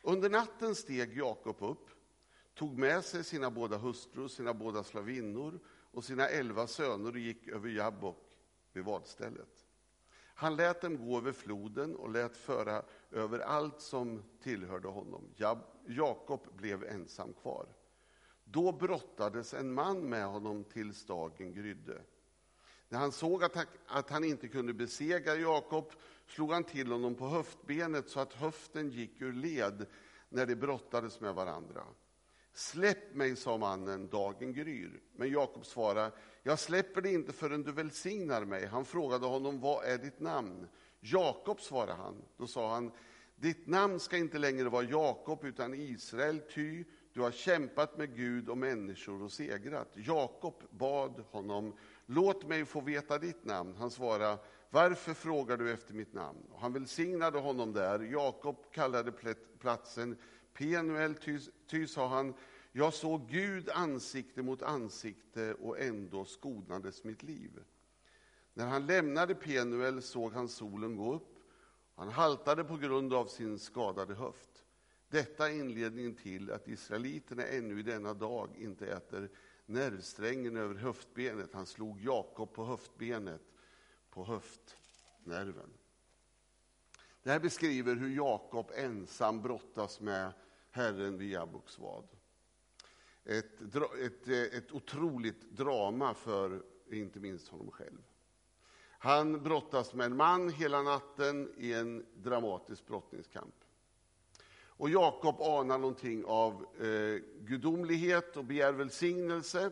Under 0.02 0.30
natten 0.30 0.76
steg 0.76 1.18
Jakob 1.18 1.56
upp, 1.60 1.90
tog 2.54 2.78
med 2.78 3.04
sig 3.04 3.24
sina 3.24 3.52
båda 3.52 3.78
hustrur, 3.78 4.28
sina 4.28 4.54
båda 4.54 4.84
slavinnor 4.84 5.60
och 5.92 6.04
sina 6.04 6.28
elva 6.28 6.68
söner 6.68 7.12
och 7.12 7.20
gick 7.20 7.48
över 7.48 7.70
Jabbok 7.70 8.38
vid 8.74 8.84
vadstället. 8.84 9.67
Han 10.40 10.56
lät 10.56 10.82
dem 10.82 11.08
gå 11.08 11.18
över 11.18 11.32
floden 11.32 11.96
och 11.96 12.12
lät 12.12 12.38
föra 12.38 12.84
över 13.12 13.40
allt 13.40 13.82
som 13.82 14.24
tillhörde 14.44 14.88
honom. 14.88 15.24
Jakob 15.88 16.48
blev 16.58 16.84
ensam 16.84 17.34
kvar. 17.34 17.66
Då 18.44 18.72
brottades 18.72 19.54
en 19.54 19.74
man 19.74 20.10
med 20.10 20.26
honom 20.26 20.64
tills 20.64 21.06
dagen 21.06 21.54
grydde. 21.54 22.02
När 22.90 23.00
han 23.00 23.12
såg 23.12 23.44
att 23.88 24.10
han, 24.10 24.24
inte 24.24 24.48
kunde 24.48 24.74
besegra 24.74 25.36
Jakob 25.36 25.92
slog 26.28 26.52
han 26.52 26.64
till 26.64 26.92
honom 26.92 27.16
på 27.16 27.28
höftbenet 27.28 28.10
så 28.10 28.20
att 28.20 28.34
höften 28.34 28.90
gick 28.90 29.22
ur 29.22 29.34
led 29.34 29.86
när 30.30 30.46
de 30.46 30.56
brottades 30.56 31.20
med 31.20 31.36
varandra. 31.36 31.84
Släpp 32.54 33.16
mig, 33.16 33.36
sa 33.36 33.58
mannen, 33.58 34.08
dagen 34.08 34.54
gryr. 34.54 35.02
Men 35.16 35.32
Jakob 35.32 35.66
svarade, 35.66 36.12
jag 36.48 36.60
släpper 36.60 37.02
dig 37.02 37.14
inte 37.14 37.34
förrän 37.34 37.64
du 37.64 37.72
välsignar 37.72 38.46
mig. 38.46 38.66
Han 38.66 38.86
frågade 38.86 39.26
honom, 39.26 39.60
vad 39.60 39.86
är 39.86 39.98
ditt 39.98 40.20
namn? 40.20 40.68
Jakob, 41.00 41.62
svarade 41.62 41.94
han. 41.94 42.16
Då 42.38 42.48
sa 42.48 42.74
han, 42.74 42.92
ditt 43.36 43.68
namn 43.68 44.00
ska 44.00 44.18
inte 44.18 44.38
längre 44.38 44.70
vara 44.70 44.84
Jakob 44.84 45.46
utan 45.46 45.74
Israel, 45.74 46.42
ty 46.54 46.84
du 47.14 47.22
har 47.22 47.32
kämpat 47.32 47.98
med 47.98 48.16
Gud 48.16 48.50
och 48.50 48.58
människor 48.58 49.24
och 49.24 49.32
segrat. 49.32 49.88
Jakob 49.94 50.64
bad 50.70 51.24
honom, 51.32 51.74
låt 52.06 52.48
mig 52.48 52.66
få 52.66 52.82
veta 52.82 53.18
ditt 53.18 53.46
namn. 53.46 53.76
Han 53.78 53.92
svarade, 53.92 54.38
varför 54.70 55.14
frågar 55.14 55.58
du 55.58 55.72
efter 55.72 55.94
mitt 55.94 56.14
namn? 56.14 56.40
Och 56.52 56.62
han 56.62 56.74
välsignade 56.74 57.40
honom 57.40 57.74
där. 57.74 58.00
Jakob 58.00 58.72
kallade 58.72 59.12
platsen 59.60 60.18
Penuel, 60.54 61.16
ty, 61.16 61.40
ty 61.70 61.88
sa 61.88 62.08
han, 62.08 62.34
jag 62.78 62.94
såg 62.94 63.30
Gud 63.30 63.70
ansikte 63.70 64.42
mot 64.42 64.62
ansikte 64.62 65.54
och 65.54 65.80
ändå 65.80 66.26
skonades 66.26 67.04
mitt 67.04 67.24
liv. 67.24 67.64
När 68.54 68.68
han 68.68 68.86
lämnade 68.86 69.36
Penuel 69.36 70.02
såg 70.02 70.34
han 70.34 70.50
solen 70.50 70.96
gå 70.96 71.14
upp. 71.14 71.38
Han 71.96 72.10
haltade 72.10 72.64
på 72.64 72.78
grund 72.78 73.14
av 73.14 73.26
sin 73.26 73.60
skadade 73.60 74.16
höft. 74.16 74.64
Detta 75.10 75.50
är 75.50 75.54
inledningen 75.54 76.16
till 76.16 76.52
att 76.52 76.68
israeliterna 76.68 77.46
ännu 77.46 77.80
i 77.80 77.84
denna 77.84 78.14
dag 78.14 78.50
inte 78.58 78.88
äter 78.88 79.30
nervsträngen 79.66 80.58
över 80.58 80.76
höftbenet. 80.76 81.54
Han 81.54 81.66
slog 81.66 82.02
Jakob 82.02 82.54
på 82.54 82.66
höftbenet, 82.66 83.54
på 84.10 84.26
höftnerven. 84.26 85.74
Det 87.24 87.32
här 87.32 87.40
beskriver 87.40 87.96
hur 87.96 88.16
Jakob 88.16 88.72
ensam 88.76 89.42
brottas 89.42 90.00
med 90.00 90.32
Herren 90.72 91.18
vid 91.18 91.32
Jabboks 91.32 91.80
vad. 91.80 92.17
Ett, 93.30 93.62
ett, 94.02 94.28
eh, 94.28 94.58
ett 94.58 94.72
otroligt 94.72 95.42
drama 95.42 96.14
för 96.14 96.64
inte 96.92 97.20
minst 97.20 97.48
honom 97.48 97.72
själv. 97.72 98.04
Han 99.00 99.44
brottas 99.44 99.94
med 99.94 100.06
en 100.06 100.16
man 100.16 100.50
hela 100.50 100.82
natten 100.82 101.54
i 101.58 101.74
en 101.74 102.06
dramatisk 102.16 102.88
brottningskamp. 102.88 103.56
Och 104.54 104.90
Jakob 104.90 105.42
anar 105.42 105.78
någonting 105.78 106.26
av 106.26 106.54
eh, 106.64 107.22
gudomlighet 107.40 108.38
och 108.38 108.46
begär 108.46 108.72
välsignelse. 108.72 109.72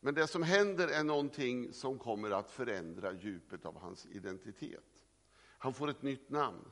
Men 0.00 0.14
det 0.14 0.26
som 0.26 0.42
händer 0.42 0.88
är 0.88 1.04
någonting 1.04 1.72
som 1.72 1.98
kommer 1.98 2.30
att 2.30 2.50
förändra 2.50 3.12
djupet 3.12 3.66
av 3.66 3.78
hans 3.78 4.06
identitet. 4.06 5.04
Han 5.58 5.74
får 5.74 5.90
ett 5.90 6.02
nytt 6.02 6.30
namn. 6.30 6.64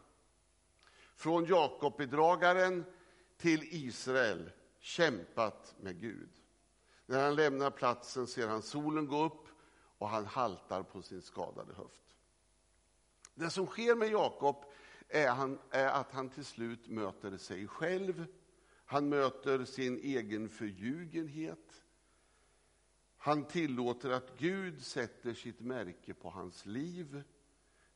Från 1.15 1.45
Jakob 1.45 1.97
bedragaren 1.97 2.85
till 3.37 3.61
Israel, 3.63 4.51
kämpat 4.87 5.75
med 5.81 6.01
Gud. 6.01 6.29
När 7.07 7.25
han 7.25 7.35
lämnar 7.35 7.71
platsen 7.71 8.27
ser 8.27 8.49
han 8.49 8.63
solen 8.63 9.07
gå 9.07 9.25
upp 9.25 9.49
och 9.99 10.09
han 10.09 10.27
haltar 10.27 10.83
på 10.83 11.03
sin 11.03 11.23
skadade 11.23 11.75
höft. 11.75 12.17
Det 13.35 13.51
som 13.51 13.67
sker 13.67 13.95
med 13.95 14.09
Jakob 14.09 14.65
är, 15.09 15.59
är 15.71 15.87
att 15.87 16.13
han 16.13 16.29
till 16.29 16.45
slut 16.45 16.89
möter 16.89 17.37
sig 17.37 17.69
själv. 17.69 18.27
Han 18.85 19.09
möter 19.09 19.65
sin 19.65 19.99
egen 19.99 20.49
förljugenhet. 20.49 21.83
Han 23.17 23.45
tillåter 23.45 24.11
att 24.11 24.39
Gud 24.39 24.85
sätter 24.85 25.35
sitt 25.35 25.61
märke 25.61 26.15
på 26.15 26.31
hans 26.31 26.67
liv. 26.67 27.23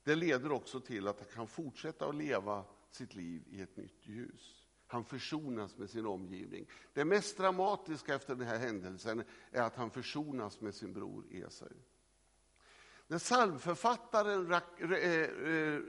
Det 0.04 0.14
leder 0.14 0.52
också 0.52 0.80
till 0.80 1.08
att 1.08 1.20
han 1.20 1.28
kan 1.28 1.46
fortsätta 1.46 2.08
att 2.08 2.14
leva 2.14 2.64
sitt 2.90 3.14
liv 3.14 3.42
i 3.50 3.60
ett 3.60 3.76
nytt 3.76 4.06
ljus. 4.06 4.59
Han 4.90 5.04
försonas 5.04 5.76
med 5.76 5.90
sin 5.90 6.06
omgivning. 6.06 6.66
Det 6.92 7.04
mest 7.04 7.36
dramatiska 7.36 8.14
efter 8.14 8.34
den 8.34 8.46
här 8.46 8.58
händelsen 8.58 9.24
är 9.50 9.62
att 9.62 9.76
han 9.76 9.90
försonas 9.90 10.60
med 10.60 10.74
sin 10.74 10.92
bror 10.92 11.24
Esau. 11.30 11.68
När 13.06 13.18
psalmförfattaren 13.18 14.52
eh, 14.52 14.92
eh, 14.92 15.80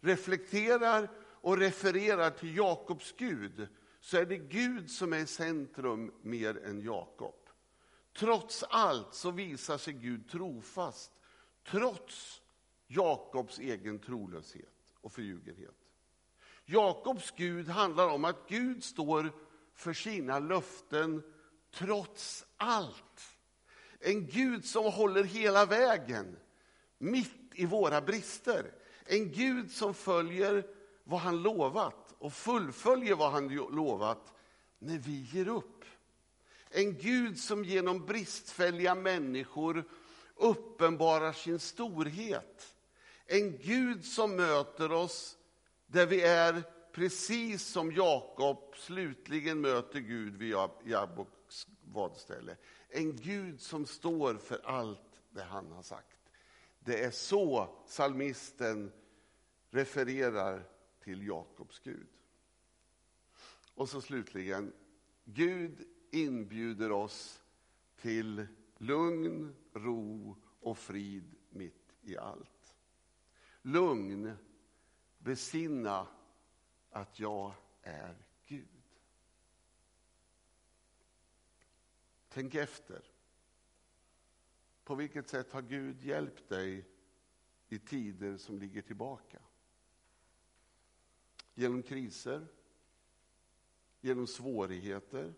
reflekterar 0.00 1.10
och 1.20 1.58
refererar 1.58 2.30
till 2.30 2.56
Jakobs 2.56 3.14
Gud 3.16 3.68
så 4.00 4.16
är 4.16 4.26
det 4.26 4.38
Gud 4.38 4.90
som 4.90 5.12
är 5.12 5.18
i 5.18 5.26
centrum 5.26 6.12
mer 6.22 6.64
än 6.64 6.80
Jakob. 6.80 7.48
Trots 8.16 8.62
allt 8.62 9.14
så 9.14 9.30
visar 9.30 9.78
sig 9.78 9.94
Gud 9.94 10.28
trofast 10.28 11.12
trots 11.66 12.42
Jakobs 12.86 13.58
egen 13.58 13.98
trolöshet 13.98 14.94
och 15.00 15.12
förljugenhet. 15.12 15.89
Jakobs 16.72 17.30
Gud 17.36 17.68
handlar 17.68 18.08
om 18.08 18.24
att 18.24 18.48
Gud 18.48 18.84
står 18.84 19.32
för 19.74 19.92
sina 19.92 20.38
löften 20.38 21.22
trots 21.74 22.44
allt. 22.56 23.36
En 24.00 24.26
Gud 24.26 24.64
som 24.64 24.92
håller 24.92 25.24
hela 25.24 25.66
vägen, 25.66 26.36
mitt 26.98 27.40
i 27.54 27.66
våra 27.66 28.00
brister. 28.00 28.72
En 29.04 29.32
Gud 29.32 29.70
som 29.70 29.94
följer 29.94 30.66
vad 31.04 31.20
han 31.20 31.42
lovat 31.42 32.14
och 32.18 32.32
fullföljer 32.32 33.14
vad 33.14 33.32
han 33.32 33.48
lovat 33.48 34.32
när 34.78 34.98
vi 34.98 35.20
ger 35.32 35.48
upp. 35.48 35.84
En 36.70 36.98
Gud 36.98 37.38
som 37.38 37.64
genom 37.64 38.06
bristfälliga 38.06 38.94
människor 38.94 39.84
uppenbarar 40.36 41.32
sin 41.32 41.58
storhet. 41.58 42.76
En 43.26 43.58
Gud 43.58 44.04
som 44.04 44.36
möter 44.36 44.92
oss 44.92 45.36
där 45.90 46.06
vi 46.06 46.22
är 46.22 46.62
precis 46.92 47.62
som 47.62 47.92
Jakob 47.92 48.74
slutligen 48.76 49.60
möter 49.60 50.00
Gud 50.00 50.36
vid 50.36 50.54
Jabboks 50.84 51.66
vadställe. 51.82 52.56
En 52.88 53.16
Gud 53.16 53.60
som 53.60 53.86
står 53.86 54.34
för 54.34 54.60
allt 54.64 55.22
det 55.30 55.42
han 55.42 55.72
har 55.72 55.82
sagt. 55.82 56.18
Det 56.80 57.04
är 57.04 57.10
så 57.10 57.76
salmisten 57.86 58.92
refererar 59.70 60.68
till 61.00 61.26
Jakobs 61.26 61.78
Gud. 61.78 62.06
Och 63.74 63.88
så 63.88 64.00
slutligen, 64.00 64.72
Gud 65.24 65.86
inbjuder 66.10 66.92
oss 66.92 67.42
till 68.00 68.46
lugn, 68.78 69.54
ro 69.72 70.36
och 70.60 70.78
frid 70.78 71.34
mitt 71.50 71.96
i 72.02 72.16
allt. 72.16 72.74
Lugn, 73.62 74.36
besinna 75.20 76.06
att 76.90 77.20
jag 77.20 77.54
är 77.82 78.16
Gud. 78.46 78.68
Tänk 82.28 82.54
efter. 82.54 83.02
På 84.84 84.94
vilket 84.94 85.28
sätt 85.28 85.52
har 85.52 85.62
Gud 85.62 86.02
hjälpt 86.02 86.48
dig 86.48 86.88
i 87.68 87.78
tider 87.78 88.36
som 88.36 88.58
ligger 88.58 88.82
tillbaka? 88.82 89.38
Genom 91.54 91.82
kriser, 91.82 92.46
genom 94.00 94.26
svårigheter, 94.26 95.34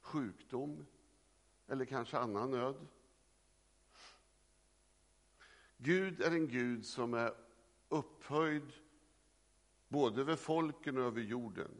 sjukdom 0.00 0.86
eller 1.66 1.84
kanske 1.84 2.18
annan 2.18 2.50
nöd. 2.50 2.86
Gud 5.76 6.20
är 6.20 6.30
en 6.30 6.48
Gud 6.48 6.86
som 6.86 7.14
är 7.14 7.34
upphöjd 7.88 8.72
både 9.92 10.20
över 10.20 10.36
folken 10.36 10.98
och 10.98 11.04
över 11.04 11.20
jorden. 11.20 11.70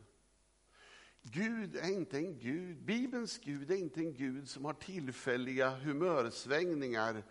Gud 1.23 1.77
är 1.77 1.89
inte 1.89 2.17
en 2.17 2.39
Gud, 2.39 2.83
Bibelns 2.83 3.39
Gud 3.39 3.71
är 3.71 3.77
inte 3.77 4.01
en 4.01 4.15
Gud 4.15 4.49
som 4.49 4.65
har 4.65 4.73
tillfälliga 4.73 5.71
humörsvängningar 5.71 7.23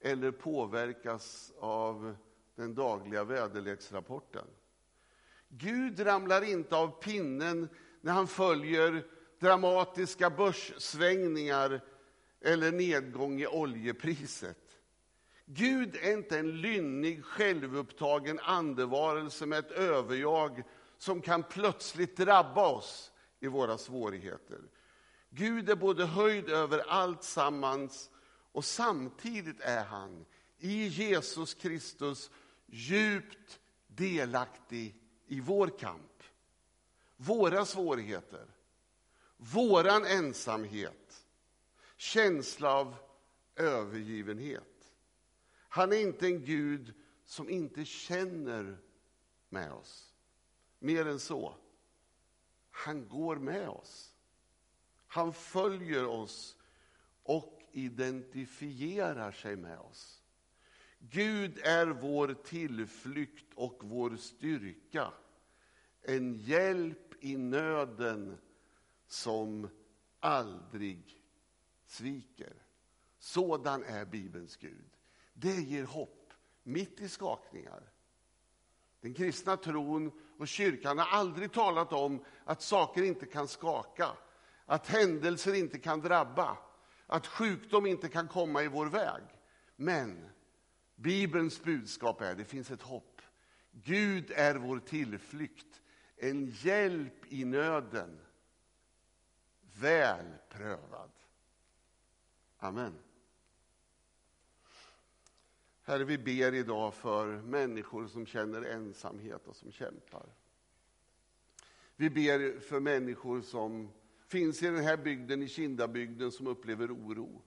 eller 0.00 0.30
påverkas 0.30 1.52
av 1.58 2.16
den 2.56 2.74
dagliga 2.74 3.24
väderleksrapporten. 3.24 4.46
Gud 5.48 6.06
ramlar 6.06 6.42
inte 6.42 6.76
av 6.76 6.88
pinnen 7.02 7.68
när 8.00 8.12
han 8.12 8.26
följer 8.26 9.06
dramatiska 9.38 10.30
börssvängningar 10.30 11.80
eller 12.40 12.72
nedgång 12.72 13.40
i 13.40 13.46
oljepriset. 13.46 14.69
Gud 15.52 15.96
är 15.96 16.12
inte 16.12 16.38
en 16.38 16.60
lynnig, 16.60 17.24
självupptagen 17.24 18.38
andevarelse 18.38 19.46
med 19.46 19.58
ett 19.58 19.70
överjag 19.70 20.62
som 20.98 21.20
kan 21.22 21.42
plötsligt 21.42 22.16
drabba 22.16 22.68
oss 22.68 23.12
i 23.40 23.46
våra 23.46 23.78
svårigheter. 23.78 24.60
Gud 25.30 25.70
är 25.70 25.76
både 25.76 26.06
höjd 26.06 26.48
över 26.48 26.78
allt 26.88 27.24
sammans 27.24 28.10
och 28.52 28.64
samtidigt 28.64 29.60
är 29.60 29.84
han 29.84 30.24
i 30.58 30.86
Jesus 30.86 31.54
Kristus 31.54 32.30
djupt 32.66 33.60
delaktig 33.86 34.94
i 35.26 35.40
vår 35.40 35.78
kamp, 35.78 36.22
våra 37.16 37.64
svårigheter, 37.64 38.46
våran 39.36 40.04
ensamhet, 40.04 41.26
känsla 41.96 42.74
av 42.74 42.96
övergivenhet. 43.56 44.69
Han 45.72 45.92
är 45.92 45.96
inte 45.96 46.26
en 46.26 46.44
Gud 46.44 46.94
som 47.24 47.50
inte 47.50 47.84
känner 47.84 48.78
med 49.48 49.72
oss. 49.72 50.14
Mer 50.78 51.06
än 51.06 51.18
så. 51.18 51.54
Han 52.70 53.08
går 53.08 53.36
med 53.36 53.68
oss. 53.68 54.14
Han 55.06 55.32
följer 55.32 56.06
oss 56.06 56.56
och 57.22 57.62
identifierar 57.72 59.32
sig 59.32 59.56
med 59.56 59.78
oss. 59.78 60.22
Gud 60.98 61.58
är 61.58 61.86
vår 61.86 62.34
tillflykt 62.44 63.54
och 63.54 63.80
vår 63.84 64.16
styrka. 64.16 65.12
En 66.02 66.34
hjälp 66.34 67.24
i 67.24 67.36
nöden 67.36 68.38
som 69.06 69.68
aldrig 70.20 71.22
sviker. 71.86 72.54
Sådan 73.18 73.84
är 73.84 74.04
Bibelns 74.04 74.56
Gud. 74.56 74.99
Det 75.40 75.60
ger 75.60 75.84
hopp 75.84 76.32
mitt 76.62 77.00
i 77.00 77.08
skakningar. 77.08 77.82
Den 79.00 79.14
kristna 79.14 79.56
tron 79.56 80.12
och 80.38 80.48
kyrkan 80.48 80.98
har 80.98 81.06
aldrig 81.06 81.52
talat 81.52 81.92
om 81.92 82.24
att 82.44 82.62
saker 82.62 83.02
inte 83.02 83.26
kan 83.26 83.48
skaka, 83.48 84.08
att 84.66 84.86
händelser 84.86 85.54
inte 85.54 85.78
kan 85.78 86.00
drabba, 86.00 86.58
att 87.06 87.26
sjukdom 87.26 87.86
inte 87.86 88.08
kan 88.08 88.28
komma 88.28 88.62
i 88.62 88.68
vår 88.68 88.86
väg. 88.86 89.22
Men 89.76 90.28
Bibelns 90.96 91.62
budskap 91.62 92.20
är 92.20 92.30
att 92.30 92.38
det 92.38 92.44
finns 92.44 92.70
ett 92.70 92.82
hopp. 92.82 93.22
Gud 93.72 94.30
är 94.30 94.54
vår 94.54 94.78
tillflykt, 94.78 95.80
en 96.16 96.46
hjälp 96.46 97.32
i 97.32 97.44
nöden. 97.44 98.20
Väl 99.60 100.26
prövad. 100.48 101.10
Amen. 102.58 102.98
Herre, 105.90 106.04
vi 106.04 106.18
ber 106.18 106.54
idag 106.54 106.94
för 106.94 107.26
människor 107.26 108.06
som 108.06 108.26
känner 108.26 108.62
ensamhet 108.62 109.46
och 109.46 109.56
som 109.56 109.72
kämpar. 109.72 110.26
Vi 111.96 112.10
ber 112.10 112.60
för 112.60 112.80
människor 112.80 113.40
som 113.40 113.88
finns 114.26 114.62
i 114.62 114.66
den 114.66 114.84
här 114.84 114.96
bygden, 114.96 115.42
i 115.42 115.48
Kindabygden, 115.48 116.32
som 116.32 116.46
upplever 116.46 116.92
oro. 116.94 117.42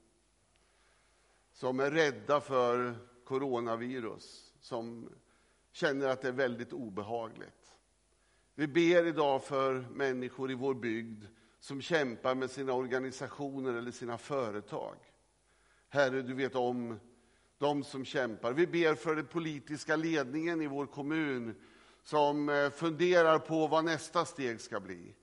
Som 1.52 1.80
är 1.80 1.92
rädda 1.92 2.42
för 2.42 2.96
coronavirus, 3.26 4.54
som 4.60 5.10
känner 5.72 6.08
att 6.08 6.22
det 6.22 6.28
är 6.28 6.32
väldigt 6.32 6.74
obehagligt. 6.74 7.76
Vi 8.56 8.68
ber 8.68 9.08
idag 9.08 9.44
för 9.44 9.74
människor 9.92 10.52
i 10.52 10.56
vår 10.56 10.74
bygd 10.74 11.26
som 11.60 11.82
kämpar 11.82 12.36
med 12.36 12.52
sina 12.52 12.74
organisationer 12.74 13.74
eller 13.74 13.92
sina 13.92 14.18
företag. 14.18 14.96
Herre, 15.90 16.22
du 16.22 16.34
vet 16.34 16.56
om 16.56 17.00
de 17.64 17.84
som 17.84 18.06
kämpar. 18.06 18.54
Vi 18.54 18.68
ber 18.68 18.96
för 18.96 19.16
den 19.16 19.26
politiska 19.26 19.96
ledningen 19.96 20.62
i 20.62 20.68
vår 20.68 20.86
kommun 20.86 21.56
som 22.04 22.50
eh, 22.50 22.70
funderar 22.70 23.40
på 23.40 23.68
vad 23.68 23.86
nästa 23.86 24.26
steg 24.26 24.62
ska 24.62 24.80
bli. 24.80 25.16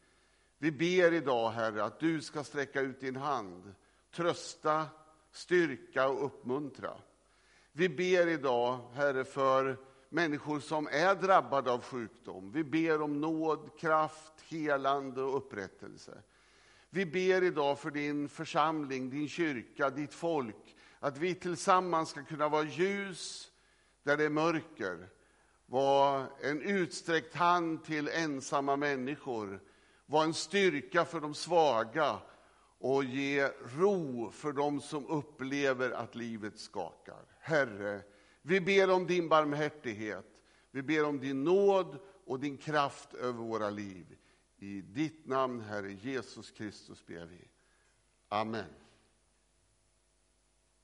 Vi 0.59 0.73
ber 0.73 1.13
idag, 1.13 1.51
Herre, 1.51 1.85
att 1.85 2.01
du 2.01 2.21
ska 2.21 2.45
sträcka 2.45 2.81
ut 2.81 3.01
din 3.01 3.17
hand, 3.17 3.75
trösta, 4.15 4.87
styrka 5.33 6.09
och 6.09 6.25
uppmuntra. 6.25 6.93
Vi 7.73 7.89
ber 7.89 8.27
idag, 8.27 8.79
Herre, 8.95 9.25
för 9.25 9.77
människor 10.09 10.61
som 10.61 10.87
är 10.87 11.15
drabbade 11.15 11.71
av 11.73 11.83
sjukdom. 11.83 12.53
Vi 12.53 12.65
ber 12.65 13.03
om 13.03 13.21
nåd, 13.21 13.79
kraft, 13.79 14.33
helande 14.49 15.23
och 15.23 15.37
upprättelse. 15.37 16.23
Vi 16.91 17.07
ber 17.07 17.43
idag 17.43 17.79
för 17.79 17.91
din 17.91 18.29
församling, 18.29 19.11
din 19.11 19.29
kyrka, 19.29 19.91
ditt 19.91 20.15
folk, 20.15 20.77
att 21.01 21.19
vi 21.19 21.35
tillsammans 21.35 22.09
ska 22.09 22.25
kunna 22.25 22.49
vara 22.49 22.65
ljus 22.65 23.53
där 24.03 24.17
det 24.17 24.25
är 24.25 24.31
mörker. 24.31 25.09
Vara 25.67 26.27
en 26.41 26.63
utsträckt 26.63 27.35
hand 27.35 27.85
till 27.85 28.09
ensamma 28.09 28.77
människor. 28.77 29.61
Vara 30.07 30.25
en 30.25 30.35
styrka 30.35 31.05
för 31.05 31.21
de 31.21 31.35
svaga 31.35 32.19
och 32.79 33.05
ge 33.05 33.49
ro 33.79 34.31
för 34.31 34.53
dem 34.53 34.81
som 34.81 35.07
upplever 35.07 35.91
att 35.91 36.15
livet 36.15 36.59
skakar. 36.59 37.25
Herre, 37.39 38.03
vi 38.43 38.61
ber 38.61 38.91
om 38.91 39.07
din 39.07 39.29
barmhärtighet. 39.29 40.27
Vi 40.71 40.83
ber 40.83 41.05
om 41.05 41.21
din 41.21 41.45
nåd 41.45 41.99
och 42.27 42.41
din 42.41 42.57
kraft 42.57 43.15
över 43.15 43.43
våra 43.43 43.71
liv. 43.71 44.17
I 44.57 44.81
ditt 44.81 45.27
namn, 45.27 45.61
Herre 45.61 45.93
Jesus 45.93 46.51
Kristus, 46.51 47.07
ber 47.07 47.25
vi. 47.25 47.49
Amen. 48.29 48.65